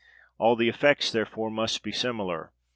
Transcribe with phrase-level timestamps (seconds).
[0.39, 2.53] All the effects, therefore, must be similar.